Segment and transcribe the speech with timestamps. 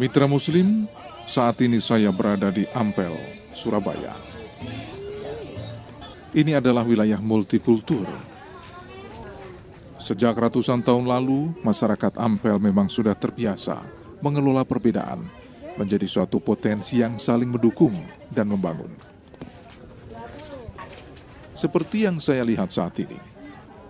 [0.00, 0.88] Mitra Muslim,
[1.28, 3.12] saat ini saya berada di Ampel,
[3.52, 4.16] Surabaya.
[6.32, 8.08] Ini adalah wilayah multikultur.
[10.00, 13.84] Sejak ratusan tahun lalu, masyarakat Ampel memang sudah terbiasa
[14.24, 15.28] mengelola perbedaan
[15.76, 17.92] menjadi suatu potensi yang saling mendukung
[18.32, 18.96] dan membangun.
[21.52, 23.20] Seperti yang saya lihat saat ini,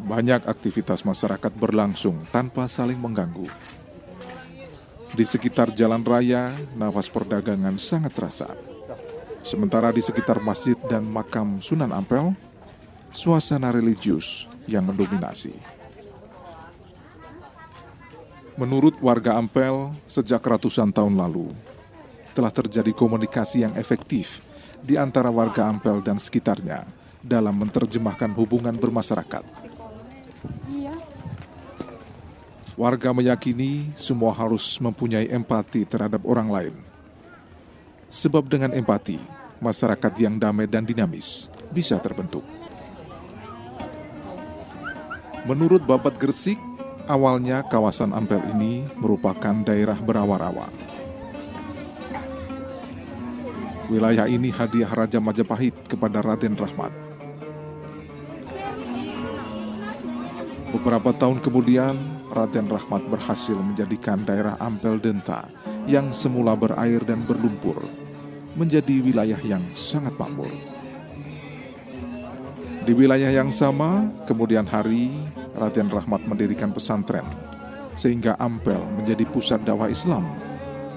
[0.02, 3.46] banyak aktivitas masyarakat berlangsung tanpa saling mengganggu.
[5.12, 8.48] Di sekitar jalan raya, nafas perdagangan sangat terasa.
[9.44, 12.32] Sementara di sekitar masjid dan makam Sunan Ampel,
[13.12, 15.52] suasana religius yang mendominasi.
[18.56, 21.52] Menurut warga Ampel, sejak ratusan tahun lalu,
[22.32, 24.40] telah terjadi komunikasi yang efektif
[24.80, 26.88] di antara warga Ampel dan sekitarnya
[27.20, 29.44] dalam menerjemahkan hubungan bermasyarakat.
[32.82, 36.74] Warga meyakini semua harus mempunyai empati terhadap orang lain.
[38.10, 39.22] Sebab dengan empati,
[39.62, 42.42] masyarakat yang damai dan dinamis bisa terbentuk.
[45.46, 46.58] Menurut Babat Gresik,
[47.06, 50.66] awalnya kawasan Ampel ini merupakan daerah berawa-rawa.
[53.94, 56.90] Wilayah ini hadiah Raja Majapahit kepada Raden Rahmat.
[60.74, 65.52] Beberapa tahun kemudian, Raden Rahmat berhasil menjadikan daerah Ampel Denta
[65.84, 67.84] yang semula berair dan berlumpur
[68.56, 70.48] menjadi wilayah yang sangat makmur.
[72.82, 75.12] Di wilayah yang sama, kemudian hari
[75.52, 77.28] Raden Rahmat mendirikan pesantren
[77.92, 80.24] sehingga Ampel menjadi pusat dakwah Islam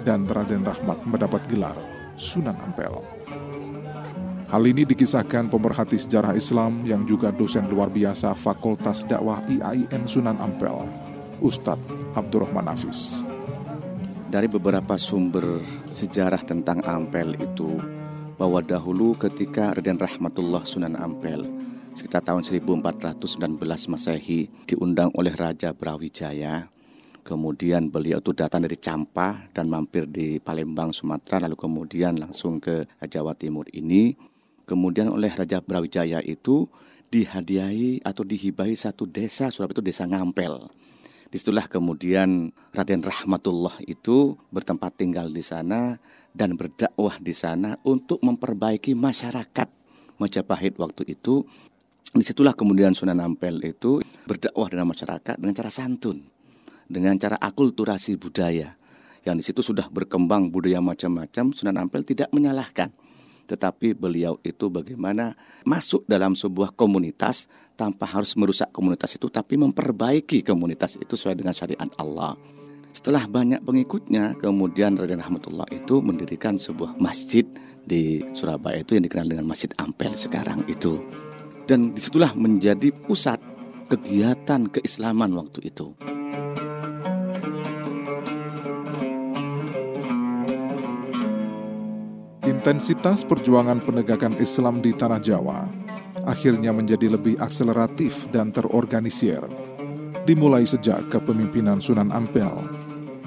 [0.07, 1.75] dan Raden Rahmat mendapat gelar
[2.15, 3.03] Sunan Ampel.
[4.47, 10.39] Hal ini dikisahkan pemerhati sejarah Islam yang juga dosen luar biasa Fakultas Dakwah IAIN Sunan
[10.39, 10.85] Ampel,
[11.43, 13.23] Ustadz Abdurrahman Hafiz.
[14.31, 17.79] Dari beberapa sumber sejarah tentang Ampel itu,
[18.35, 21.47] bahwa dahulu ketika Raden Rahmatullah Sunan Ampel
[21.95, 23.23] sekitar tahun 1419
[23.87, 26.67] Masehi diundang oleh Raja Brawijaya
[27.25, 32.85] Kemudian beliau itu datang dari Campa dan mampir di Palembang, Sumatera, lalu kemudian langsung ke
[33.01, 34.13] Jawa Timur ini.
[34.69, 36.69] Kemudian oleh Raja Brawijaya itu
[37.09, 40.69] dihadiahi atau dihibahi satu desa, Surabaya itu desa Ngampel.
[41.35, 45.99] Di situlah kemudian Raden Rahmatullah itu bertempat tinggal di sana
[46.31, 49.67] dan berdakwah di sana untuk memperbaiki masyarakat
[50.15, 51.43] Majapahit waktu itu.
[52.15, 56.23] Di situlah kemudian Sunan Ampel itu berdakwah dengan masyarakat dengan cara santun
[56.87, 58.79] dengan cara akulturasi budaya.
[59.27, 62.95] Yang di situ sudah berkembang budaya macam-macam, Sunan Ampel tidak menyalahkan.
[63.45, 67.45] Tetapi beliau itu bagaimana masuk dalam sebuah komunitas
[67.77, 72.33] tanpa harus merusak komunitas itu, tapi memperbaiki komunitas itu sesuai dengan syariat Allah.
[72.95, 77.43] Setelah banyak pengikutnya, kemudian Raden Rahmatullah itu mendirikan sebuah masjid
[77.83, 81.03] di Surabaya itu yang dikenal dengan Masjid Ampel sekarang itu.
[81.67, 83.43] Dan di situlah menjadi pusat
[83.91, 85.91] kegiatan keislaman waktu itu.
[92.65, 95.69] Intensitas perjuangan penegakan Islam di tanah Jawa
[96.25, 99.37] akhirnya menjadi lebih akseleratif dan terorganisir.
[100.25, 102.49] Dimulai sejak kepemimpinan Sunan Ampel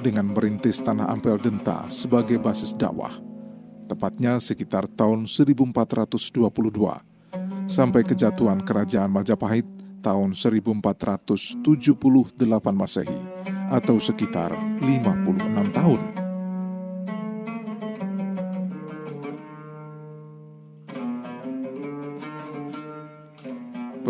[0.02, 3.14] dengan merintis Tanah Ampel Denta sebagai basis dakwah.
[3.86, 9.70] Tepatnya sekitar tahun 1422 sampai kejatuhan Kerajaan Majapahit
[10.02, 11.62] tahun 1478
[12.74, 13.22] Masehi
[13.70, 14.50] atau sekitar
[14.82, 16.27] 56 tahun.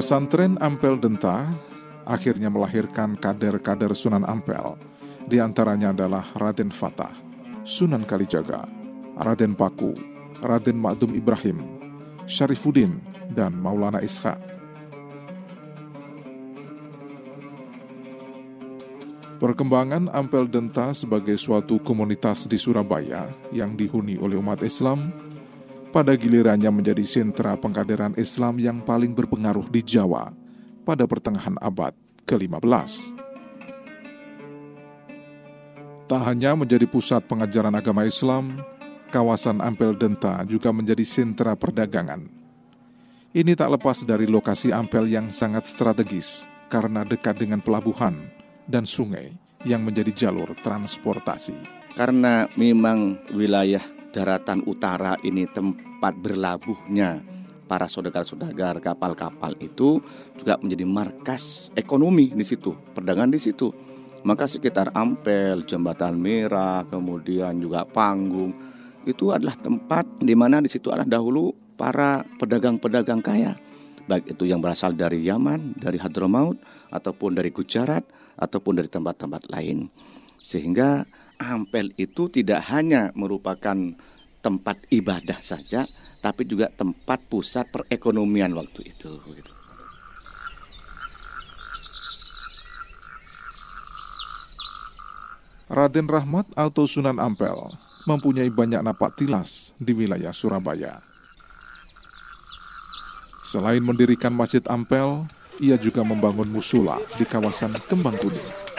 [0.09, 1.53] Pesantren Ampel Denta
[2.09, 4.81] akhirnya melahirkan kader-kader Sunan Ampel.
[5.29, 7.13] Di antaranya adalah Raden Fatah,
[7.61, 8.65] Sunan Kalijaga,
[9.21, 9.93] Raden Paku,
[10.41, 11.61] Raden Makdum Ibrahim,
[12.25, 13.05] Syarifuddin,
[13.37, 14.41] dan Maulana Ishak.
[19.37, 25.13] Perkembangan Ampel Denta sebagai suatu komunitas di Surabaya yang dihuni oleh umat Islam
[25.89, 30.33] pada gilirannya menjadi sentra pengkaderan Islam yang paling berpengaruh di Jawa
[30.85, 31.97] pada pertengahan abad
[32.29, 33.17] ke-15.
[36.09, 38.65] Tak hanya menjadi pusat pengajaran agama Islam,
[39.13, 42.25] kawasan Ampel Denta juga menjadi sentra perdagangan.
[43.37, 48.17] Ini tak lepas dari lokasi Ampel yang sangat strategis karena dekat dengan pelabuhan
[48.65, 49.37] dan sungai
[49.69, 51.78] yang menjadi jalur transportasi.
[51.99, 53.83] Karena memang wilayah
[54.15, 57.19] daratan utara ini tempat berlabuhnya
[57.67, 59.99] para saudagar-saudagar kapal-kapal itu
[60.39, 63.75] juga menjadi markas ekonomi di situ, perdagangan di situ.
[64.23, 68.55] Maka sekitar Ampel, Jembatan Merah, kemudian juga Panggung,
[69.03, 73.59] itu adalah tempat di mana di situ adalah dahulu para pedagang-pedagang kaya.
[74.07, 76.63] Baik itu yang berasal dari Yaman, dari Hadramaut,
[76.95, 78.07] ataupun dari Gujarat,
[78.39, 79.91] ataupun dari tempat-tempat lain.
[80.41, 81.05] Sehingga
[81.39, 83.75] Ampel itu tidak hanya merupakan
[84.43, 85.87] tempat ibadah saja,
[86.23, 89.11] tapi juga tempat pusat perekonomian waktu itu.
[89.33, 89.53] Gitu.
[95.69, 97.55] Raden Rahmat atau Sunan Ampel
[98.09, 100.97] mempunyai banyak napak tilas di wilayah Surabaya.
[103.45, 105.29] Selain mendirikan Masjid Ampel,
[105.61, 108.78] ia juga membangun musula di kawasan Kembang Kuning.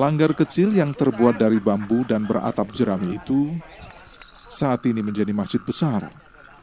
[0.00, 3.52] Langgar kecil yang terbuat dari bambu dan beratap jerami itu
[4.48, 6.08] saat ini menjadi masjid besar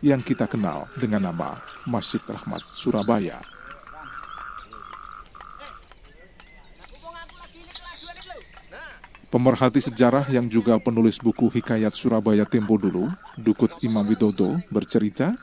[0.02, 3.38] yang kita kenal dengan nama Masjid Rahmat Surabaya.
[9.30, 13.06] Pemerhati sejarah yang juga penulis buku Hikayat Surabaya Tempo dulu,
[13.38, 15.38] Dukut Imam Widodo, bercerita,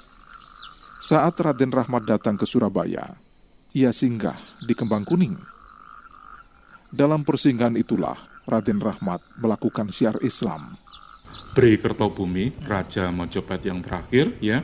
[0.98, 3.14] saat Raden Rahmat datang ke Surabaya,
[3.70, 4.34] ia singgah
[4.66, 5.53] di Kembang Kuning.
[6.94, 8.14] Dalam persinggahan itulah
[8.46, 10.78] Raden Rahmat melakukan siar Islam
[11.58, 14.62] Bri Kertobumi, Raja Mojopahit yang terakhir ya.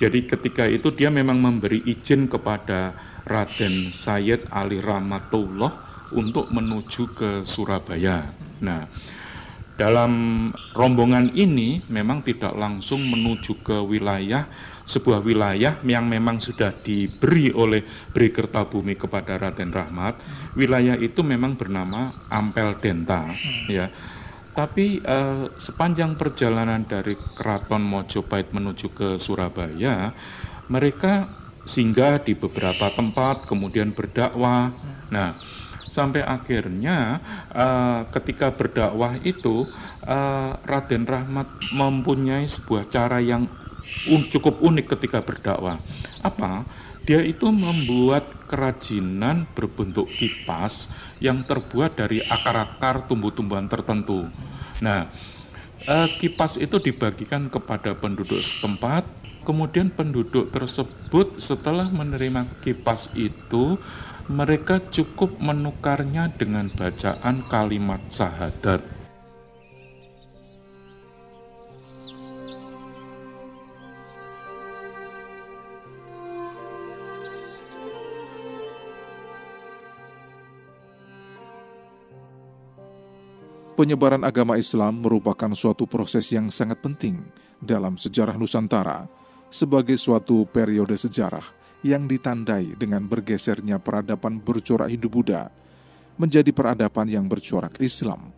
[0.00, 2.96] Jadi ketika itu dia memang memberi izin kepada
[3.28, 5.72] Raden Sayyid Ali Rahmatullah
[6.16, 8.32] untuk menuju ke Surabaya.
[8.64, 8.88] Nah,
[9.76, 10.12] dalam
[10.72, 14.48] rombongan ini memang tidak langsung menuju ke wilayah
[14.90, 20.18] sebuah wilayah yang memang sudah diberi oleh Bri Kertabumi kepada Raden Rahmat.
[20.58, 23.30] Wilayah itu memang bernama Ampel Denta
[23.70, 23.86] ya
[24.50, 30.10] tapi eh, sepanjang perjalanan dari Keraton Mojopahit menuju ke Surabaya,
[30.66, 31.30] mereka
[31.62, 34.74] singgah di beberapa tempat, kemudian berdakwah.
[35.14, 35.32] Nah,
[35.86, 37.22] sampai akhirnya
[37.54, 39.70] eh, ketika berdakwah itu
[40.04, 43.46] eh, Raden Rahmat mempunyai sebuah cara yang
[44.08, 45.78] un cukup unik ketika berdakwah.
[46.24, 46.64] Apa?
[47.08, 54.28] Dia itu membuat kerajinan berbentuk kipas yang terbuat dari akar-akar tumbuh-tumbuhan tertentu.
[54.84, 55.08] Nah,
[55.88, 59.08] eh, kipas itu dibagikan kepada penduduk setempat,
[59.48, 63.80] kemudian penduduk tersebut setelah menerima kipas itu,
[64.30, 68.99] mereka cukup menukarnya dengan bacaan kalimat syahadat.
[83.80, 87.16] Penyebaran agama Islam merupakan suatu proses yang sangat penting
[87.64, 89.08] dalam sejarah Nusantara
[89.48, 91.48] sebagai suatu periode sejarah
[91.80, 95.48] yang ditandai dengan bergesernya peradaban bercorak Hindu-Buddha
[96.20, 98.36] menjadi peradaban yang bercorak Islam.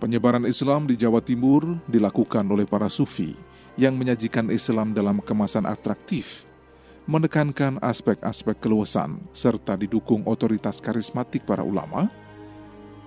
[0.00, 3.36] Penyebaran Islam di Jawa Timur dilakukan oleh para sufi
[3.76, 6.48] yang menyajikan Islam dalam kemasan atraktif
[7.10, 12.06] menekankan aspek-aspek keluasan serta didukung otoritas karismatik para ulama,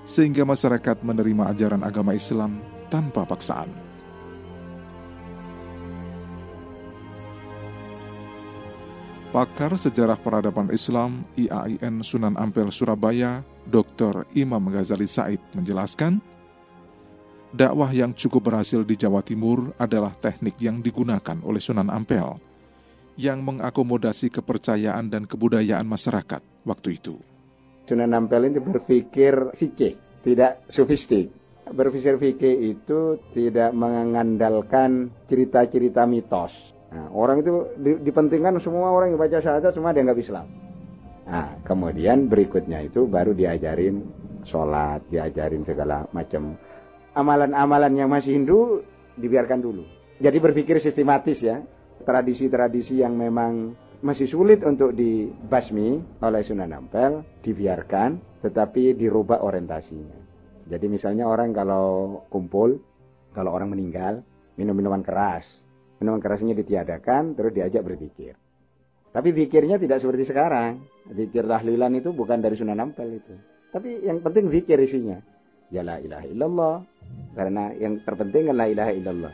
[0.03, 2.59] sehingga masyarakat menerima ajaran agama Islam
[2.91, 3.71] tanpa paksaan.
[9.31, 14.29] Pakar Sejarah Peradaban Islam IAIN Sunan Ampel Surabaya, Dr.
[14.37, 16.21] Imam Ghazali Said menjelaskan,
[17.49, 22.35] dakwah yang cukup berhasil di Jawa Timur adalah teknik yang digunakan oleh Sunan Ampel–
[23.19, 27.21] yang mengakomodasi kepercayaan dan kebudayaan masyarakat waktu itu.
[27.83, 31.29] Sunan Ampel itu berpikir fikih, tidak sofistik.
[31.63, 36.51] Berpikir fikih itu tidak mengandalkan cerita-cerita mitos.
[36.93, 40.45] Nah, orang itu dipentingkan semua orang yang baca syahadat semua dianggap Islam.
[41.23, 44.03] Nah, kemudian berikutnya itu baru diajarin
[44.43, 46.59] sholat, diajarin segala macam
[47.15, 48.83] amalan-amalan yang masih Hindu
[49.15, 49.83] dibiarkan dulu.
[50.19, 51.63] Jadi berpikir sistematis ya
[52.03, 60.19] tradisi-tradisi yang memang masih sulit untuk dibasmi oleh Sunan Ampel dibiarkan tetapi dirubah orientasinya.
[60.67, 62.79] Jadi misalnya orang kalau kumpul,
[63.31, 64.23] kalau orang meninggal,
[64.59, 65.47] minum minuman keras.
[66.03, 68.35] Minuman kerasnya ditiadakan terus diajak berzikir.
[69.13, 70.83] Tapi zikirnya tidak seperti sekarang.
[71.07, 73.33] Zikir tahlilan itu bukan dari Sunan Ampel itu.
[73.71, 75.21] Tapi yang penting zikir isinya.
[75.71, 76.75] Ya la ilaha illallah.
[77.37, 79.33] Karena yang terpenting kan la ilaha illallah.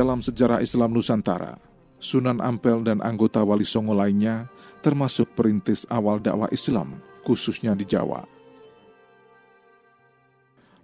[0.00, 1.60] Dalam sejarah Islam Nusantara,
[2.00, 4.48] Sunan Ampel dan anggota Wali Songo lainnya
[4.80, 8.24] termasuk perintis awal dakwah Islam, khususnya di Jawa.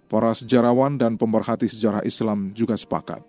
[0.05, 3.25] Para sejarawan dan pemerhati sejarah Islam juga sepakat.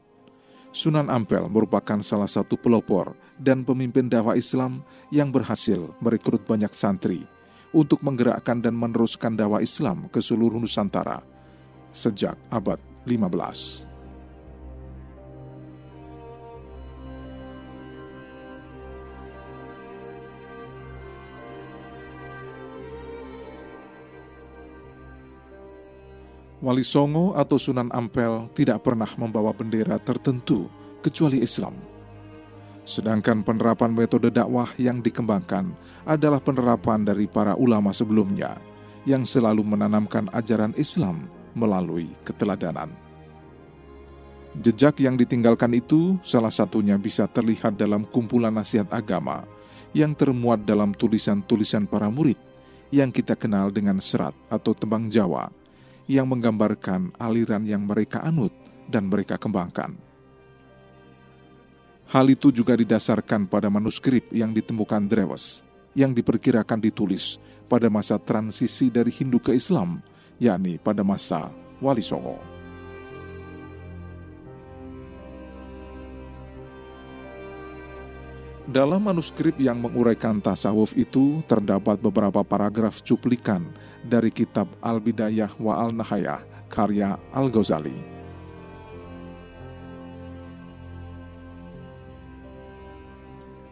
[0.76, 7.24] Sunan Ampel merupakan salah satu pelopor dan pemimpin dakwah Islam yang berhasil merekrut banyak santri
[7.72, 11.24] untuk menggerakkan dan meneruskan dakwah Islam ke seluruh Nusantara
[11.96, 12.76] sejak abad
[13.08, 13.87] 15.
[26.58, 30.66] Wali Songo atau Sunan Ampel tidak pernah membawa bendera tertentu
[31.06, 31.70] kecuali Islam.
[32.82, 35.70] Sedangkan penerapan metode dakwah yang dikembangkan
[36.02, 38.58] adalah penerapan dari para ulama sebelumnya
[39.06, 42.90] yang selalu menanamkan ajaran Islam melalui keteladanan.
[44.58, 49.46] Jejak yang ditinggalkan itu salah satunya bisa terlihat dalam kumpulan nasihat agama
[49.94, 52.40] yang termuat dalam tulisan-tulisan para murid
[52.90, 55.57] yang kita kenal dengan serat atau tembang Jawa
[56.08, 58.50] yang menggambarkan aliran yang mereka anut
[58.88, 59.94] dan mereka kembangkan.
[62.08, 65.60] Hal itu juga didasarkan pada manuskrip yang ditemukan Drewes,
[65.92, 67.36] yang diperkirakan ditulis
[67.68, 70.00] pada masa transisi dari Hindu ke Islam,
[70.40, 71.52] yakni pada masa
[71.84, 72.57] Wali Songo.
[78.68, 83.64] Dalam manuskrip yang menguraikan tasawuf itu terdapat beberapa paragraf cuplikan
[84.04, 87.96] dari kitab Al-Bidayah wa Al-Nahayah karya Al-Ghazali.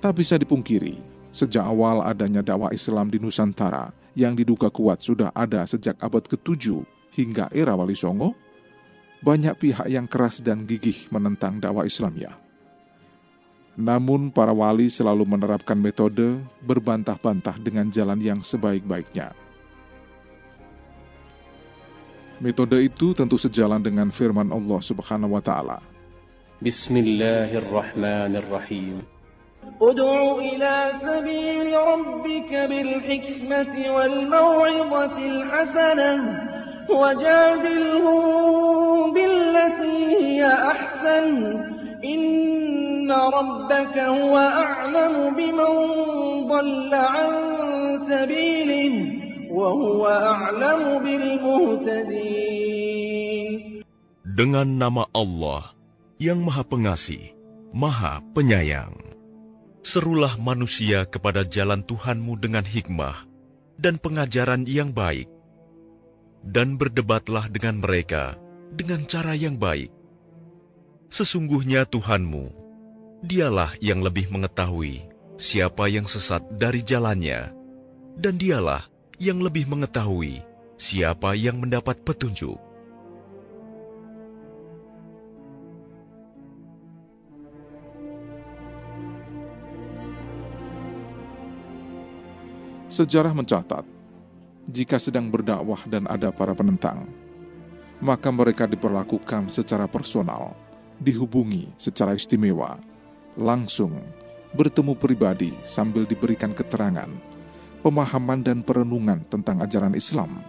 [0.00, 0.96] Tak bisa dipungkiri,
[1.28, 6.72] sejak awal adanya dakwah Islam di Nusantara yang diduga kuat sudah ada sejak abad ke-7
[7.12, 8.32] hingga era Wali Songo,
[9.20, 12.45] banyak pihak yang keras dan gigih menentang dakwah Islamiyah.
[13.76, 19.36] Namun para wali selalu menerapkan metode berbantah-bantah dengan jalan yang sebaik-baiknya.
[22.40, 25.84] Metode itu tentu sejalan dengan firman Allah Subhanahu wa taala.
[26.64, 29.04] Bismillahirrahmanirrahim.
[29.76, 36.16] Ud'u ila sabil rabbika bil hikmati wal maw'izati al hasanah
[36.88, 41.28] wajadilhum billati hiya ahsan.
[43.05, 45.73] إن ربك هو أعلم بمن
[46.49, 47.29] ضل عن
[48.09, 48.93] سبيله
[49.51, 52.41] وهو أعلم بالمهتدين
[54.31, 55.75] Dengan nama Allah
[56.15, 57.35] yang Maha Pengasih,
[57.75, 58.95] Maha Penyayang.
[59.83, 63.27] Serulah manusia kepada jalan Tuhanmu dengan hikmah
[63.75, 65.27] dan pengajaran yang baik.
[66.41, 68.39] Dan berdebatlah dengan mereka
[68.73, 69.91] dengan cara yang baik
[71.11, 72.55] Sesungguhnya Tuhanmu,
[73.24, 75.08] dialah yang lebih mengetahui
[75.40, 77.52] siapa yang sesat dari jalannya,
[78.16, 78.84] dan dialah
[79.16, 80.44] yang lebih mengetahui
[80.76, 82.60] siapa yang mendapat petunjuk.
[92.92, 93.84] Sejarah mencatat,
[94.72, 97.04] jika sedang berdakwah dan ada para penentang,
[98.00, 100.56] maka mereka diperlakukan secara personal
[100.96, 102.80] dihubungi secara istimewa,
[103.36, 104.00] langsung
[104.56, 107.08] bertemu pribadi sambil diberikan keterangan,
[107.84, 110.40] pemahaman dan perenungan tentang ajaran Islam.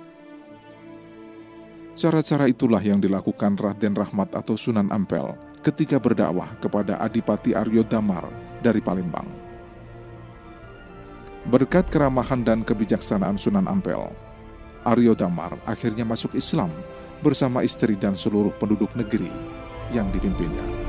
[1.97, 8.31] Cara-cara itulah yang dilakukan Raden Rahmat atau Sunan Ampel ketika berdakwah kepada Adipati Aryo Damar
[8.63, 9.27] dari Palembang.
[11.47, 14.07] Berkat keramahan dan kebijaksanaan Sunan Ampel,
[14.87, 16.71] Aryo Damar akhirnya masuk Islam
[17.19, 19.31] bersama istri dan seluruh penduduk negeri
[19.91, 20.86] yang dipimpinnya.